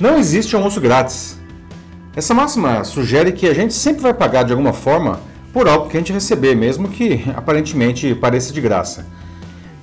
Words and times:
Não 0.00 0.16
existe 0.16 0.56
almoço 0.56 0.80
grátis. 0.80 1.38
Essa 2.16 2.32
máxima 2.32 2.82
sugere 2.84 3.32
que 3.32 3.46
a 3.46 3.52
gente 3.52 3.74
sempre 3.74 4.00
vai 4.00 4.14
pagar 4.14 4.44
de 4.44 4.52
alguma 4.52 4.72
forma 4.72 5.20
por 5.52 5.68
algo 5.68 5.90
que 5.90 5.96
a 5.96 6.00
gente 6.00 6.10
receber, 6.10 6.54
mesmo 6.54 6.88
que 6.88 7.22
aparentemente 7.36 8.14
pareça 8.14 8.50
de 8.50 8.62
graça. 8.62 9.04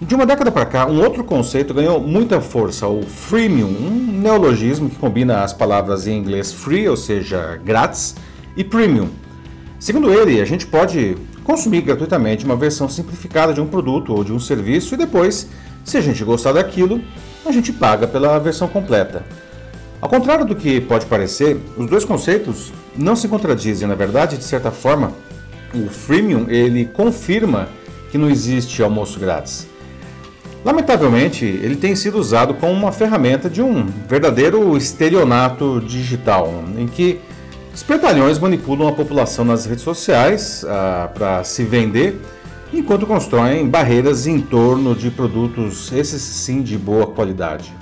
De 0.01 0.15
uma 0.15 0.25
década 0.25 0.51
para 0.51 0.65
cá, 0.65 0.87
um 0.87 1.03
outro 1.03 1.23
conceito 1.23 1.71
ganhou 1.71 1.99
muita 1.99 2.41
força, 2.41 2.87
o 2.87 3.03
freemium, 3.03 3.67
um 3.67 4.19
neologismo 4.19 4.89
que 4.89 4.95
combina 4.95 5.43
as 5.43 5.53
palavras 5.53 6.07
em 6.07 6.17
inglês 6.17 6.51
free, 6.51 6.89
ou 6.89 6.97
seja, 6.97 7.61
grátis, 7.63 8.15
e 8.55 8.63
premium. 8.63 9.09
Segundo 9.79 10.11
ele, 10.11 10.41
a 10.41 10.45
gente 10.45 10.65
pode 10.65 11.15
consumir 11.43 11.81
gratuitamente 11.81 12.43
uma 12.43 12.55
versão 12.55 12.89
simplificada 12.89 13.53
de 13.53 13.61
um 13.61 13.67
produto 13.67 14.15
ou 14.15 14.23
de 14.23 14.33
um 14.33 14.39
serviço 14.39 14.95
e 14.95 14.97
depois, 14.97 15.47
se 15.83 15.95
a 15.95 16.01
gente 16.01 16.23
gostar 16.23 16.53
daquilo, 16.53 16.99
a 17.45 17.51
gente 17.51 17.71
paga 17.71 18.07
pela 18.07 18.39
versão 18.39 18.67
completa. 18.67 19.23
Ao 20.07 20.09
contrário 20.09 20.45
do 20.45 20.55
que 20.55 20.79
pode 20.79 21.05
parecer, 21.05 21.59
os 21.75 21.85
dois 21.85 22.05
conceitos 22.05 22.71
não 22.95 23.13
se 23.13 23.27
contradizem. 23.27 23.85
Na 23.85 23.93
verdade, 23.93 24.37
de 24.37 24.43
certa 24.45 24.71
forma, 24.71 25.11
o 25.75 25.89
freemium 25.89 26.45
ele 26.47 26.85
confirma 26.85 27.67
que 28.09 28.17
não 28.17 28.29
existe 28.29 28.81
almoço 28.81 29.19
grátis. 29.19 29.67
Lamentavelmente, 30.63 31.43
ele 31.43 31.75
tem 31.75 31.93
sido 31.93 32.17
usado 32.17 32.53
como 32.53 32.71
uma 32.71 32.93
ferramenta 32.93 33.49
de 33.49 33.61
um 33.61 33.85
verdadeiro 34.07 34.77
estelionato 34.77 35.81
digital, 35.81 36.63
em 36.77 36.87
que 36.87 37.19
espertalhões 37.75 38.39
manipulam 38.39 38.87
a 38.87 38.93
população 38.93 39.43
nas 39.43 39.65
redes 39.65 39.83
sociais 39.83 40.65
ah, 40.69 41.11
para 41.13 41.43
se 41.43 41.65
vender, 41.65 42.17
enquanto 42.71 43.05
constroem 43.05 43.67
barreiras 43.67 44.25
em 44.25 44.39
torno 44.39 44.95
de 44.95 45.11
produtos, 45.11 45.91
esses 45.91 46.21
sim 46.21 46.61
de 46.61 46.77
boa 46.77 47.07
qualidade. 47.07 47.75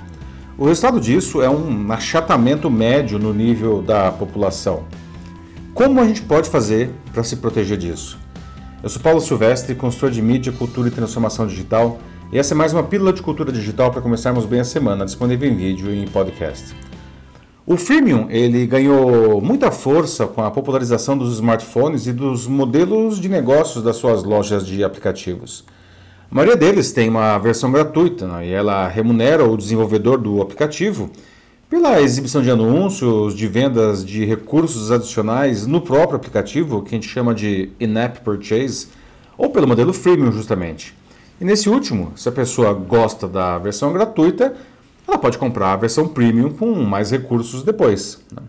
O 0.58 0.64
resultado 0.64 0.98
disso 0.98 1.42
é 1.42 1.50
um 1.50 1.92
achatamento 1.92 2.70
médio 2.70 3.18
no 3.18 3.34
nível 3.34 3.82
da 3.82 4.10
população. 4.10 4.84
Como 5.74 6.00
a 6.00 6.04
gente 6.06 6.22
pode 6.22 6.48
fazer 6.48 6.88
para 7.12 7.22
se 7.22 7.36
proteger 7.36 7.76
disso? 7.76 8.18
Eu 8.82 8.88
sou 8.88 9.02
Paulo 9.02 9.20
Silvestre, 9.20 9.74
consultor 9.74 10.10
de 10.10 10.22
mídia, 10.22 10.50
cultura 10.50 10.88
e 10.88 10.90
transformação 10.90 11.46
digital, 11.46 11.98
e 12.32 12.38
essa 12.38 12.54
é 12.54 12.56
mais 12.56 12.72
uma 12.72 12.82
pílula 12.82 13.12
de 13.12 13.20
cultura 13.20 13.52
digital 13.52 13.90
para 13.90 14.00
começarmos 14.00 14.46
bem 14.46 14.60
a 14.60 14.64
semana, 14.64 15.04
disponível 15.04 15.46
em 15.46 15.54
vídeo 15.54 15.92
e 15.92 16.02
em 16.02 16.08
podcast. 16.08 16.74
O 17.66 17.76
freemium 17.76 18.26
ele 18.30 18.66
ganhou 18.66 19.42
muita 19.42 19.70
força 19.70 20.26
com 20.26 20.42
a 20.42 20.50
popularização 20.50 21.18
dos 21.18 21.34
smartphones 21.34 22.06
e 22.06 22.14
dos 22.14 22.46
modelos 22.46 23.20
de 23.20 23.28
negócios 23.28 23.84
das 23.84 23.96
suas 23.96 24.24
lojas 24.24 24.66
de 24.66 24.82
aplicativos. 24.82 25.66
A 26.30 26.34
maioria 26.34 26.56
deles 26.56 26.92
tem 26.92 27.08
uma 27.08 27.38
versão 27.38 27.70
gratuita 27.70 28.26
né, 28.26 28.46
e 28.48 28.52
ela 28.52 28.88
remunera 28.88 29.44
o 29.44 29.56
desenvolvedor 29.56 30.18
do 30.18 30.42
aplicativo 30.42 31.10
pela 31.70 32.00
exibição 32.00 32.42
de 32.42 32.50
anúncios, 32.50 33.34
de 33.34 33.46
vendas 33.46 34.04
de 34.04 34.24
recursos 34.24 34.90
adicionais 34.90 35.66
no 35.66 35.80
próprio 35.80 36.16
aplicativo, 36.16 36.82
que 36.82 36.94
a 36.94 36.98
gente 36.98 37.08
chama 37.08 37.34
de 37.34 37.70
in-app 37.78 38.20
purchase, 38.20 38.88
ou 39.36 39.50
pelo 39.50 39.66
modelo 39.66 39.92
freemium 39.92 40.32
justamente. 40.32 40.94
E 41.40 41.44
nesse 41.44 41.68
último, 41.68 42.12
se 42.16 42.28
a 42.28 42.32
pessoa 42.32 42.72
gosta 42.72 43.28
da 43.28 43.58
versão 43.58 43.92
gratuita, 43.92 44.54
ela 45.06 45.18
pode 45.18 45.38
comprar 45.38 45.72
a 45.72 45.76
versão 45.76 46.08
premium 46.08 46.50
com 46.50 46.72
mais 46.74 47.10
recursos 47.10 47.62
depois. 47.62 48.20
Né. 48.32 48.42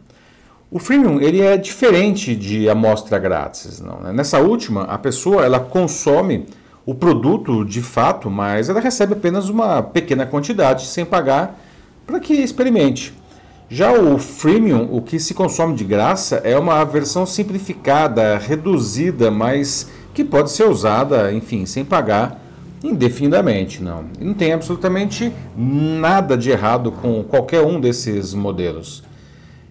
O 0.70 0.80
freemium 0.80 1.22
ele 1.22 1.42
é 1.42 1.58
diferente 1.58 2.36
de 2.36 2.70
amostra 2.70 3.17
grátis. 3.20 3.80
Não, 3.80 4.00
né? 4.00 4.11
Nessa 4.11 4.39
última, 4.39 4.83
a 4.83 4.98
pessoa 4.98 5.45
ela 5.45 5.59
consome 5.59 6.45
o 6.88 6.95
produto 6.95 7.66
de 7.66 7.81
fato, 7.81 8.30
mas 8.31 8.69
ela 8.69 8.80
recebe 8.80 9.11
apenas 9.11 9.49
uma 9.49 9.83
pequena 9.83 10.25
quantidade 10.25 10.88
sem 10.88 11.03
pagar 11.03 11.59
para 12.05 12.17
que 12.17 12.33
experimente. 12.33 13.13
Já 13.69 13.91
o 13.91 14.17
freemium, 14.17 14.88
o 14.89 15.02
que 15.02 15.19
se 15.19 15.33
consome 15.33 15.75
de 15.75 15.83
graça, 15.83 16.38
é 16.45 16.58
uma 16.58 16.81
versão 16.85 17.25
simplificada, 17.25 18.38
reduzida, 18.38 19.30
mas 19.30 19.89
que 20.14 20.23
pode 20.23 20.49
ser 20.49 20.64
usada, 20.64 21.33
enfim, 21.33 21.65
sem 21.65 21.83
pagar 21.83 22.42
indefinidamente, 22.81 23.83
não. 23.83 24.05
Não 24.17 24.33
tem 24.33 24.54
absolutamente 24.54 25.33
nada 25.58 26.37
de 26.37 26.52
errado 26.52 26.93
com 26.93 27.21
qualquer 27.21 27.64
um 27.64 27.81
desses 27.81 28.33
modelos. 28.33 29.04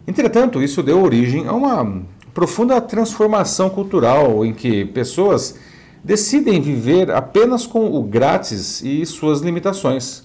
Entretanto, 0.06 0.62
isso 0.62 0.82
deu 0.82 1.02
origem 1.02 1.46
a 1.46 1.52
uma 1.54 2.02
profunda 2.34 2.78
transformação 2.78 3.70
cultural 3.70 4.44
em 4.44 4.52
que 4.52 4.84
pessoas 4.84 5.58
decidem 6.06 6.60
viver 6.60 7.10
apenas 7.10 7.66
com 7.66 7.92
o 7.92 8.00
grátis 8.00 8.80
e 8.80 9.04
suas 9.04 9.40
limitações. 9.40 10.22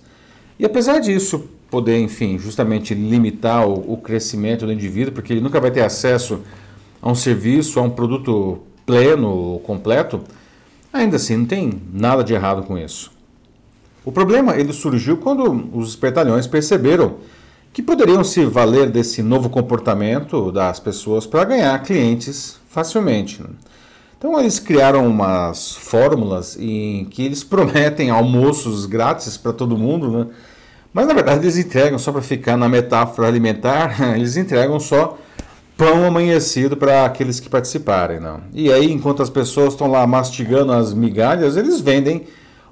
E 0.59 0.63
apesar 0.63 0.99
disso 0.99 1.49
poder, 1.71 1.97
enfim, 1.97 2.37
justamente 2.37 2.93
limitar 2.93 3.67
o, 3.67 3.93
o 3.93 3.97
crescimento 3.97 4.67
do 4.67 4.71
indivíduo, 4.71 5.11
porque 5.11 5.33
ele 5.33 5.41
nunca 5.41 5.59
vai 5.59 5.71
ter 5.71 5.81
acesso 5.81 6.41
a 7.01 7.09
um 7.09 7.15
serviço, 7.15 7.79
a 7.79 7.81
um 7.81 7.89
produto 7.89 8.59
pleno, 8.85 9.59
completo, 9.63 10.21
ainda 10.93 11.15
assim 11.15 11.37
não 11.37 11.45
tem 11.45 11.81
nada 11.91 12.23
de 12.23 12.35
errado 12.35 12.61
com 12.61 12.77
isso. 12.77 13.11
O 14.05 14.11
problema 14.11 14.55
ele 14.55 14.73
surgiu 14.73 15.17
quando 15.17 15.67
os 15.73 15.89
espertalhões 15.89 16.45
perceberam 16.45 17.15
que 17.73 17.81
poderiam 17.81 18.23
se 18.23 18.45
valer 18.45 18.91
desse 18.91 19.23
novo 19.23 19.49
comportamento 19.49 20.51
das 20.51 20.79
pessoas 20.79 21.25
para 21.25 21.43
ganhar 21.43 21.81
clientes 21.81 22.59
facilmente. 22.69 23.41
Né? 24.21 24.29
Então 24.29 24.39
eles 24.39 24.59
criaram 24.59 25.07
umas 25.07 25.75
fórmulas 25.75 26.57
em 26.59 27.05
que 27.05 27.23
eles 27.23 27.43
prometem 27.43 28.09
almoços 28.09 28.85
grátis 28.85 29.35
para 29.35 29.51
todo 29.51 29.77
mundo, 29.77 30.11
né? 30.11 30.27
Mas 30.93 31.07
na 31.07 31.13
verdade 31.13 31.39
eles 31.45 31.57
entregam 31.57 31.97
só 31.97 32.11
para 32.11 32.21
ficar 32.21 32.57
na 32.57 32.67
metáfora 32.67 33.27
alimentar, 33.27 33.95
eles 34.15 34.37
entregam 34.37 34.79
só 34.79 35.17
pão 35.77 36.05
amanhecido 36.05 36.77
para 36.77 37.05
aqueles 37.05 37.39
que 37.39 37.49
participarem, 37.49 38.19
não. 38.19 38.41
E 38.53 38.71
aí 38.71 38.91
enquanto 38.91 39.23
as 39.23 39.29
pessoas 39.29 39.73
estão 39.73 39.87
lá 39.87 40.05
mastigando 40.05 40.71
as 40.73 40.93
migalhas, 40.93 41.57
eles 41.57 41.79
vendem 41.79 42.27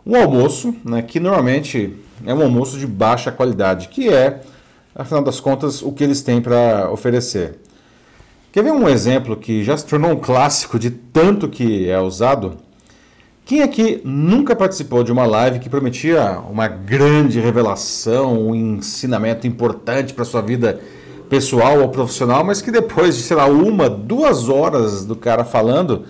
um 0.06 0.16
almoço, 0.16 0.76
né, 0.84 1.02
que 1.02 1.20
normalmente 1.20 1.96
é 2.26 2.34
um 2.34 2.42
almoço 2.42 2.78
de 2.78 2.86
baixa 2.86 3.32
qualidade, 3.32 3.88
que 3.88 4.10
é, 4.10 4.42
afinal 4.94 5.24
das 5.24 5.40
contas, 5.40 5.82
o 5.82 5.92
que 5.92 6.04
eles 6.04 6.22
têm 6.22 6.42
para 6.42 6.92
oferecer. 6.92 7.60
Quer 8.52 8.64
ver 8.64 8.72
um 8.72 8.90
exemplo 8.90 9.38
que 9.38 9.64
já 9.64 9.78
se 9.78 9.86
tornou 9.86 10.10
um 10.10 10.16
clássico 10.16 10.80
de 10.80 10.90
tanto 10.90 11.48
que 11.48 11.88
é 11.88 12.00
usado? 12.00 12.58
Quem 13.46 13.62
aqui 13.62 14.02
nunca 14.04 14.56
participou 14.56 15.04
de 15.04 15.12
uma 15.12 15.24
live 15.28 15.60
que 15.60 15.70
prometia 15.70 16.40
uma 16.50 16.68
grande 16.68 17.40
revelação, 17.40 18.48
um 18.48 18.56
ensinamento 18.56 19.46
importante 19.46 20.16
para 20.16 20.26
sua 20.26 20.42
vida 20.42 20.82
pessoal 21.30 21.80
ou 21.82 21.90
profissional, 21.90 22.44
mas 22.44 22.60
que 22.60 22.72
depois 22.72 23.16
de, 23.16 23.22
sei 23.22 23.38
lá, 23.38 23.46
uma, 23.46 23.88
duas 23.88 24.50
horas 24.50 25.06
do 25.06 25.16
cara 25.16 25.46
falando, 25.46 26.06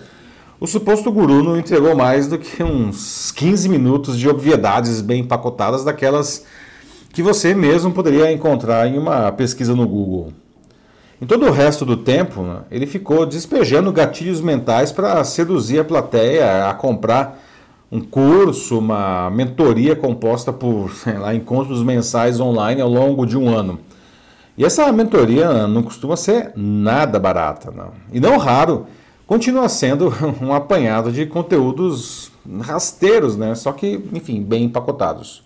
o 0.58 0.66
suposto 0.66 1.12
guru 1.12 1.42
não 1.42 1.58
entregou 1.58 1.94
mais 1.94 2.26
do 2.26 2.38
que 2.38 2.62
uns 2.62 3.30
15 3.32 3.68
minutos 3.68 4.18
de 4.18 4.26
obviedades 4.26 5.02
bem 5.02 5.20
empacotadas, 5.20 5.84
daquelas 5.84 6.46
que 7.12 7.22
você 7.22 7.54
mesmo 7.54 7.92
poderia 7.92 8.32
encontrar 8.32 8.86
em 8.86 8.96
uma 8.96 9.30
pesquisa 9.30 9.76
no 9.76 9.86
Google. 9.86 10.32
Em 11.20 11.26
todo 11.26 11.46
o 11.46 11.50
resto 11.50 11.84
do 11.84 11.98
tempo, 11.98 12.42
né, 12.42 12.60
ele 12.70 12.86
ficou 12.86 13.26
despejando 13.26 13.92
gatilhos 13.92 14.40
mentais 14.40 14.90
para 14.90 15.22
seduzir 15.22 15.80
a 15.80 15.84
plateia 15.84 16.68
a 16.68 16.72
comprar 16.72 17.38
um 17.92 18.00
curso, 18.00 18.78
uma 18.78 19.28
mentoria 19.30 19.94
composta 19.94 20.50
por 20.50 20.90
lá, 21.18 21.34
encontros 21.34 21.82
mensais 21.82 22.40
online 22.40 22.80
ao 22.80 22.88
longo 22.88 23.26
de 23.26 23.36
um 23.36 23.54
ano. 23.54 23.80
E 24.56 24.64
essa 24.64 24.90
mentoria 24.92 25.66
não 25.66 25.82
costuma 25.82 26.16
ser 26.16 26.52
nada 26.56 27.18
barata, 27.18 27.70
não. 27.70 27.92
E 28.12 28.18
não 28.18 28.38
raro, 28.38 28.86
continua 29.26 29.68
sendo 29.68 30.12
um 30.40 30.54
apanhado 30.54 31.12
de 31.12 31.26
conteúdos 31.26 32.32
rasteiros, 32.60 33.36
né? 33.36 33.54
Só 33.54 33.72
que, 33.72 34.02
enfim, 34.12 34.42
bem 34.42 34.64
empacotados. 34.64 35.42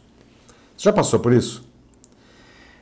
Você 0.77 0.85
já 0.85 0.93
passou 0.93 1.19
por 1.19 1.33
isso? 1.33 1.65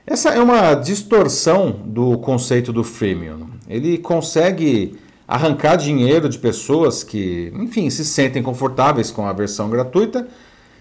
Essa 0.07 0.31
é 0.31 0.41
uma 0.41 0.75
distorção 0.75 1.71
do 1.85 2.19
conceito 2.19 2.73
do 2.73 2.83
freemium. 2.83 3.49
Ele 3.69 3.99
consegue 3.99 4.99
arrancar 5.29 5.77
dinheiro 5.77 6.29
de 6.29 6.39
pessoas 6.39 7.05
que, 7.05 7.53
enfim, 7.55 7.89
se 7.89 8.05
sentem 8.05 8.43
confortáveis 8.43 9.11
com 9.11 9.27
a 9.27 9.33
versão 9.33 9.71
gratuita, 9.71 10.27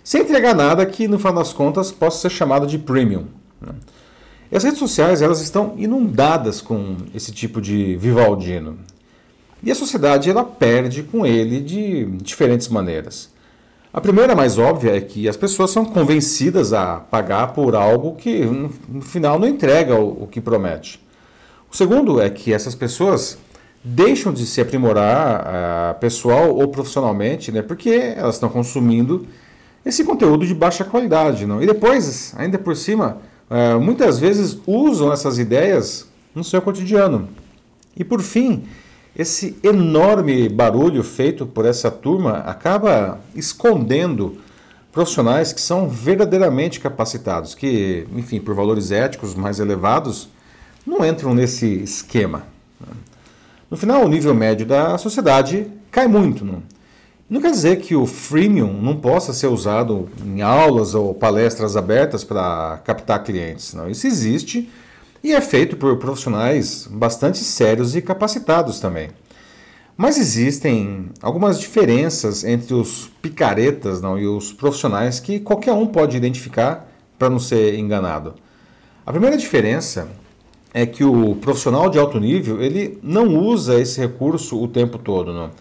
sem 0.04 0.22
entregar 0.22 0.56
nada 0.56 0.86
que, 0.86 1.08
no 1.08 1.20
final 1.20 1.36
das 1.36 1.54
contas, 1.54 1.92
possa 1.92 2.28
ser 2.28 2.36
chamado 2.36 2.66
de 2.66 2.80
premium. 2.80 3.26
Né? 3.62 3.74
E 4.52 4.58
as 4.58 4.64
redes 4.64 4.80
sociais 4.80 5.22
elas 5.22 5.40
estão 5.40 5.76
inundadas 5.78 6.60
com 6.60 6.98
esse 7.14 7.32
tipo 7.32 7.62
de 7.62 7.96
Vivaldino. 7.98 8.80
E 9.64 9.72
a 9.72 9.76
sociedade 9.76 10.30
ela 10.30 10.44
perde 10.44 11.04
com 11.04 11.26
ele 11.26 11.62
de 11.62 12.06
diferentes 12.18 12.68
maneiras. 12.68 13.30
A 13.94 14.00
primeira, 14.00 14.34
mais 14.34 14.58
óbvia, 14.58 14.96
é 14.96 15.02
que 15.02 15.28
as 15.28 15.36
pessoas 15.36 15.70
são 15.70 15.84
convencidas 15.84 16.72
a 16.72 16.96
pagar 16.98 17.48
por 17.48 17.76
algo 17.76 18.16
que 18.16 18.46
no 18.88 19.02
final 19.02 19.38
não 19.38 19.48
entrega 19.48 19.96
o, 19.96 20.28
que 20.28 20.40
promete. 20.40 21.06
O 21.70 21.76
segundo 21.76 22.22
é 22.22 22.30
que 22.30 22.54
essas 22.54 22.74
pessoas 22.74 23.38
deixam 23.84 24.32
de 24.32 24.46
se 24.46 24.62
aprimorar 24.62 25.42
uh, 25.42 26.00
pessoal 26.00 26.56
ou 26.56 26.70
profissionalmente, 26.70 27.52
né, 27.52 27.62
porque 27.62 28.14
elas 28.16 28.36
estão 28.36 28.48
consumindo 28.48 29.28
esse 29.86 30.06
conteúdo 30.06 30.46
de 30.46 30.54
baixa 30.54 30.86
qualidade. 30.86 31.46
Não? 31.46 31.62
E 31.62 31.66
depois, 31.66 32.34
ainda 32.38 32.58
por 32.58 32.78
cima, 32.78 33.18
é, 33.50 33.76
muitas 33.76 34.20
vezes 34.20 34.58
usam 34.66 35.12
essas 35.12 35.38
ideias 35.38 36.08
no 36.34 36.44
seu 36.44 36.62
cotidiano. 36.62 37.28
E 37.98 38.04
por 38.04 38.22
fim, 38.22 38.64
esse 39.16 39.58
enorme 39.62 40.48
barulho 40.48 41.04
feito 41.04 41.46
por 41.46 41.66
essa 41.66 41.92
turma 41.92 42.40
acaba 42.40 43.20
escondendo 43.36 44.38
profissionais 44.92 45.54
que 45.54 45.62
são 45.62 45.90
verdadeiramente 45.90 46.80
capacitados, 46.80 47.56
que, 47.56 48.08
enfim, 48.16 48.40
por 48.40 48.54
valores 48.54 48.92
éticos 48.92 49.36
mais 49.36 49.60
elevados, 49.60 50.30
não 50.86 51.06
entram 51.06 51.34
nesse 51.34 51.66
esquema. 51.84 52.44
No 53.70 53.78
final, 53.78 54.04
o 54.04 54.10
nível 54.10 54.34
médio 54.34 54.66
da 54.66 54.98
sociedade 54.98 55.68
cai 55.90 56.08
muito. 56.08 56.44
Não, 56.44 56.64
não 57.30 57.40
quer 57.40 57.52
dizer 57.52 57.78
que 57.78 57.96
o 57.96 58.06
freemium 58.06 58.74
não 58.82 58.98
possa 58.98 59.32
ser 59.32 59.48
usado 59.48 60.10
em 60.26 60.42
aulas 60.42 60.94
ou 60.94 61.14
palestras 61.14 61.78
abertas 61.78 62.24
para 62.24 62.82
captar 62.84 63.24
clientes. 63.24 63.74
Não, 63.74 63.90
isso 63.90 64.06
existe 64.08 64.70
e 65.24 65.34
é 65.34 65.42
feito 65.42 65.78
por 65.78 65.98
profissionais 65.98 66.88
bastante 66.90 67.40
sérios 67.40 67.96
e 67.96 68.02
capacitados 68.02 68.80
também. 68.80 69.10
Mas 69.96 70.18
existem 70.18 71.10
algumas 71.22 71.60
diferenças 71.60 72.44
entre 72.44 72.74
os 72.74 73.12
picaretas 73.22 74.02
não, 74.02 74.18
e 74.18 74.26
os 74.26 74.52
profissionais 74.52 75.20
que 75.20 75.40
qualquer 75.40 75.74
um 75.74 75.86
pode 75.86 76.18
identificar 76.18 76.90
para 77.20 77.30
não 77.30 77.40
ser 77.40 77.78
enganado. 77.78 78.34
A 79.06 79.12
primeira 79.12 79.38
diferença 79.38 80.10
é 80.74 80.86
que 80.86 81.04
o 81.04 81.36
profissional 81.36 81.90
de 81.90 82.00
alto 82.00 82.20
nível 82.20 82.62
ele 82.62 82.98
não 83.04 83.38
usa 83.38 83.80
esse 83.80 84.00
recurso 84.00 84.62
o 84.62 84.68
tempo 84.68 84.98
todo. 84.98 85.34
Não. 85.34 85.52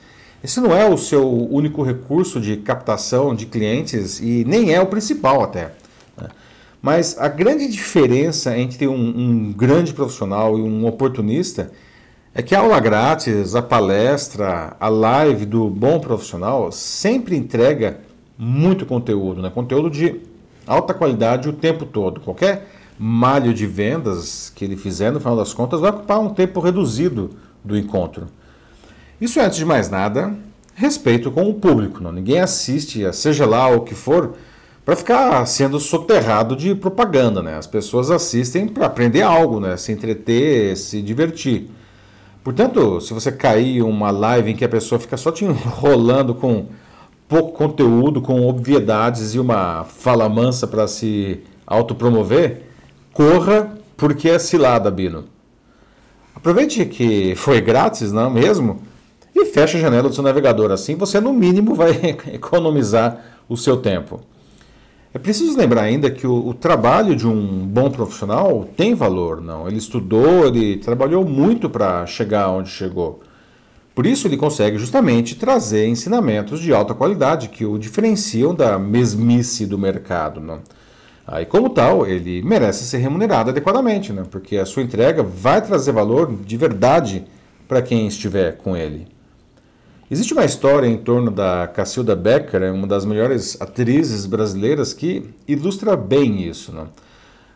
Esse 0.43 0.61
não 0.61 0.75
é 0.75 0.89
o 0.89 0.97
seu 0.97 1.29
único 1.29 1.83
recurso 1.83 2.41
de 2.41 2.57
captação 2.57 3.35
de 3.35 3.45
clientes 3.45 4.21
e 4.21 4.45
nem 4.47 4.73
é 4.73 4.81
o 4.81 4.87
principal 4.87 5.43
até. 5.43 5.73
Né. 6.81 6.91
Mas 6.91 7.17
a 7.19 7.29
grande 7.29 7.69
diferença 7.69 8.57
entre 8.57 8.87
um, 8.89 8.95
um 8.95 9.53
grande 9.53 9.93
profissional 9.93 10.59
e 10.59 10.63
um 10.63 10.87
oportunista 10.87 11.71
é 12.35 12.43
que 12.43 12.55
a 12.55 12.61
aula 12.61 12.79
grátis, 12.79 13.55
a 13.55 13.63
palestra, 13.63 14.77
a 14.79 14.89
live 14.89 15.45
do 15.45 15.69
bom 15.69 15.99
profissional 15.99 16.71
sempre 16.71 17.37
entrega 17.37 18.01
muito 18.39 18.87
conteúdo, 18.87 19.43
né? 19.43 19.51
conteúdo 19.51 19.91
de 19.91 20.21
alta 20.67 20.95
qualidade 20.95 21.49
o 21.49 21.53
tempo 21.53 21.85
todo. 21.85 22.21
Qualquer 22.21 22.69
malho 22.99 23.53
de 23.53 23.67
vendas 23.67 24.53
que 24.55 24.65
ele 24.65 24.77
fizer, 24.77 25.11
no 25.11 25.19
final 25.19 25.37
das 25.37 25.53
contas, 25.53 25.81
vai 25.81 25.91
ocupar 25.91 26.21
um 26.21 26.33
tempo 26.33 26.61
reduzido 26.61 27.31
do 27.65 27.77
encontro. 27.77 28.29
Isso, 29.21 29.41
antes 29.41 29.59
de 29.59 29.65
mais 29.65 29.91
nada, 29.91 30.35
respeito 30.75 31.31
com 31.31 31.49
o 31.49 31.55
público. 31.55 32.03
Não? 32.03 32.13
Ninguém 32.13 32.41
assiste, 32.41 33.13
seja 33.13 33.45
lá 33.45 33.69
o 33.69 33.81
que 33.81 33.95
for, 33.95 34.35
para 34.85 34.97
ficar 34.97 35.45
sendo 35.47 35.79
soterrado 35.79 36.57
de 36.57 36.75
propaganda. 36.75 37.43
Né? 37.43 37.57
As 37.57 37.67
pessoas 37.67 38.11
assistem 38.11 38.67
para 38.67 38.87
aprender 38.87 39.23
algo, 39.23 39.61
né? 39.61 39.77
se 39.77 39.93
entreter, 39.93 40.77
se 40.77 41.03
divertir. 41.03 41.71
Portanto, 42.43 43.01
se 43.01 43.13
você 43.13 43.31
cair 43.31 43.83
uma 43.83 44.11
live 44.11 44.51
em 44.51 44.57
que 44.57 44.65
a 44.65 44.69
pessoa 44.69 44.99
fica 44.99 45.17
só 45.17 45.31
te 45.31 45.45
enrolando 45.47 46.35
com 46.35 46.67
pouco 47.29 47.53
conteúdo, 47.53 48.21
com 48.21 48.49
obviedades 48.49 49.35
e 49.35 49.39
uma 49.39 49.85
fala 49.85 50.29
mansa 50.29 50.67
para 50.67 50.89
se 50.89 51.41
autopromover, 51.67 52.63
corra 53.13 53.77
porque 53.97 54.31
é 54.31 54.39
cilada, 54.39 54.91
Bino. 54.91 55.27
Aproveite 56.35 56.87
que 56.87 57.35
foi 57.37 57.61
grátis, 57.61 58.11
não 58.11 58.27
é 58.27 58.31
mesmo? 58.31 58.81
E 59.35 59.45
feche 59.45 59.77
a 59.77 59.81
janela 59.81 60.09
do 60.09 60.15
seu 60.15 60.25
navegador. 60.25 60.73
Assim 60.73 60.97
você, 60.97 61.21
no 61.21 61.33
mínimo, 61.33 61.75
vai 61.75 61.91
economizar 62.33 63.23
o 63.49 63.57
seu 63.57 63.77
tempo. 63.77 64.21
É 65.13 65.19
preciso 65.19 65.59
lembrar 65.59 65.83
ainda 65.83 66.09
que 66.09 66.25
o, 66.25 66.49
o, 66.49 66.55
trabalho 66.55 67.17
de 67.17 67.27
um 67.27 67.67
bom 67.67 67.91
profissional 67.91 68.69
tem 68.77 68.95
valor, 68.95 69.41
não? 69.41 69.67
Ele 69.67 69.79
estudou, 69.79 70.47
ele 70.47 70.77
trabalhou 70.77 71.25
muito 71.25 71.69
para 71.69 72.07
chegar 72.07 72.49
onde 72.51 72.71
chegou. 72.71 73.21
Por 73.93 74.07
isso 74.07 74.29
ele 74.29 74.37
consegue 74.37 74.79
justamente 74.79 75.35
trazer 75.35 75.89
ensinamentos 75.89 76.61
de 76.61 76.73
alta 76.73 76.95
qualidade 76.95 77.49
que 77.49 77.65
o 77.65 77.77
diferenciam 77.77 78.55
da 78.55 78.79
mesmice 78.79 79.67
do 79.67 79.77
mercado, 79.77 80.41
não? 80.41 80.61
Aí, 81.27 81.45
como 81.45 81.71
tal, 81.71 82.07
ele 82.07 82.41
merece 82.43 82.85
ser 82.85 82.99
remunerado 82.99 83.51
adequadamente, 83.51 84.13
né? 84.13 84.25
Porque 84.31 84.59
a 84.59 84.67
sua 84.67 84.83
entrega 84.83 85.25
vai 85.25 85.61
trazer 85.61 85.93
valor 85.93 86.33
de 86.45 86.57
verdade 86.57 87.25
para 87.67 87.83
quem 87.83 88.07
estiver 88.07 88.57
com 88.57 88.77
ele. 88.77 89.09
Existe 90.11 90.33
uma 90.33 90.45
história 90.45 90.89
em 90.89 90.97
torno 90.97 91.31
da 91.31 91.69
Cacilda 91.69 92.17
Becker, 92.17 92.75
uma 92.75 92.85
das 92.85 93.05
melhores 93.05 93.57
atrizes 93.61 94.27
brasileiras, 94.27 94.93
que 94.93 95.33
ilustra 95.47 95.97
bem 95.97 96.43
isso. 96.43 96.73
Né? 96.73 96.89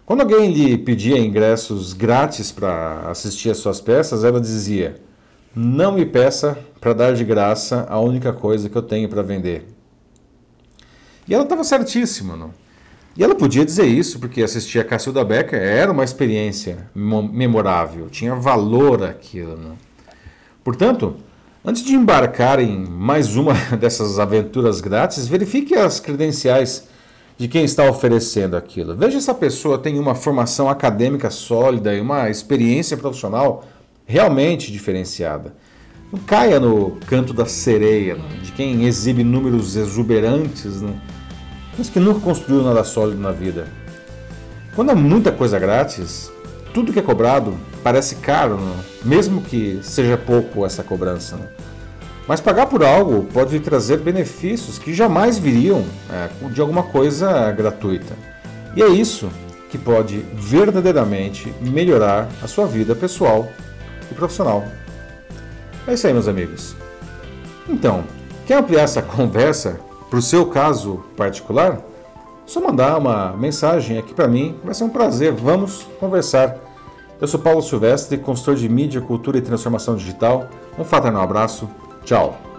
Quando 0.06 0.20
alguém 0.20 0.52
lhe 0.52 0.78
pedia 0.78 1.18
ingressos 1.18 1.92
grátis 1.92 2.52
para 2.52 3.10
assistir 3.10 3.50
às 3.50 3.56
suas 3.56 3.80
peças, 3.80 4.22
ela 4.22 4.40
dizia: 4.40 5.02
Não 5.52 5.90
me 5.90 6.06
peça 6.06 6.56
para 6.80 6.92
dar 6.92 7.14
de 7.14 7.24
graça 7.24 7.86
a 7.88 7.98
única 7.98 8.32
coisa 8.32 8.68
que 8.68 8.78
eu 8.78 8.82
tenho 8.82 9.08
para 9.08 9.22
vender. 9.22 9.66
E 11.26 11.34
ela 11.34 11.42
estava 11.42 11.64
certíssima. 11.64 12.36
Não? 12.36 12.52
E 13.16 13.24
ela 13.24 13.34
podia 13.34 13.64
dizer 13.64 13.86
isso 13.86 14.20
porque 14.20 14.44
assistir 14.44 14.78
a 14.78 14.84
Cacilda 14.84 15.24
Becker 15.24 15.60
era 15.60 15.90
uma 15.90 16.04
experiência 16.04 16.88
memorável, 16.94 18.08
tinha 18.08 18.36
valor 18.36 19.02
aquilo. 19.02 19.56
Não? 19.56 19.76
Portanto, 20.62 21.16
Antes 21.66 21.82
de 21.82 21.94
embarcar 21.94 22.61
em 22.61 22.84
mais 22.84 23.37
uma 23.37 23.55
dessas 23.81 24.19
aventuras 24.19 24.82
grátis, 24.82 25.26
verifique 25.26 25.75
as 25.75 25.99
credenciais 25.99 26.87
de 27.38 27.49
quem 27.49 27.64
está 27.64 27.88
oferecendo 27.88 28.55
aquilo. 28.55 28.94
Veja 28.94 29.19
se 29.19 29.31
a 29.31 29.34
pessoa 29.34 29.78
tem 29.78 29.99
uma 29.99 30.14
formação 30.14 30.69
acadêmica 30.69 31.31
sólida 31.31 31.94
e 31.94 32.02
uma 32.02 32.28
experiência 32.28 32.99
profissional 32.99 33.64
realmente 34.05 34.70
diferenciada. 34.70 35.55
Não 36.12 36.19
caia 36.19 36.61
no 36.61 36.99
canto 37.06 37.32
da 37.32 37.46
sereia, 37.46 38.14
não, 38.14 38.28
de 38.43 38.52
quem 38.52 38.84
exibe 38.84 39.25
números 39.25 39.75
exuberantes, 39.75 40.82
não, 40.82 41.00
mas 41.78 41.88
que 41.88 41.99
nunca 41.99 42.20
construiu 42.20 42.62
nada 42.62 42.84
sólido 42.84 43.22
na 43.22 43.32
vida. 43.32 43.67
Quando 44.76 44.90
há 44.90 44.94
muita 44.94 45.32
coisa 45.32 45.58
grátis, 45.58 46.31
tudo 46.74 46.92
que 46.92 46.98
é 46.98 47.02
cobrado 47.02 47.54
parece 47.84 48.16
caro, 48.16 48.58
não? 48.58 48.76
mesmo 49.04 49.40
que 49.40 49.78
seja 49.82 50.18
pouco 50.18 50.66
essa 50.66 50.82
cobrança. 50.82 51.36
Não? 51.36 51.46
Mas 52.26 52.40
pagar 52.40 52.66
por 52.66 52.82
algo 52.82 53.24
pode 53.32 53.60
trazer 53.60 53.98
benefícios 53.98 54.78
que 54.78 54.92
jamais 54.92 55.38
viriam 55.38 55.84
é, 56.10 56.28
de 56.48 56.60
alguma 56.60 56.82
coisa 56.82 57.52
gratuita. 57.52 58.14
E 58.74 58.82
é 58.82 58.88
isso 58.88 59.30
que 59.70 59.78
pode 59.78 60.24
verdadeiramente 60.34 61.54
melhorar 61.60 62.28
a 62.43 62.48
sua 62.48 62.66
vida 62.66 62.94
pessoal 62.94 63.48
e 64.10 64.14
profissional. 64.14 64.64
É 65.86 65.94
isso 65.94 66.06
aí, 66.06 66.12
meus 66.12 66.26
amigos. 66.26 66.74
Então, 67.69 68.04
quer 68.46 68.58
ampliar 68.58 68.82
essa 68.82 69.00
conversa 69.02 69.78
para 70.10 70.19
o 70.19 70.22
seu 70.22 70.46
caso 70.46 71.04
particular? 71.16 71.81
Só 72.46 72.60
mandar 72.60 72.98
uma 72.98 73.32
mensagem 73.32 73.98
aqui 73.98 74.15
para 74.15 74.29
mim, 74.29 74.56
vai 74.63 74.74
ser 74.74 74.84
um 74.84 74.89
prazer, 74.89 75.32
vamos 75.32 75.86
conversar. 75.98 76.56
Eu 77.20 77.27
sou 77.27 77.41
Paulo 77.41 77.63
Silvestre, 77.63 78.19
consultor 78.19 78.56
de 78.56 78.69
mídia, 78.69 79.01
cultura 79.01 79.39
e 79.39 79.43
transformação 79.43 79.96
digital. 79.96 80.48
Um 80.79 80.84
fraternal 80.84 81.22
abraço, 81.22 81.69
tchau! 82.05 82.54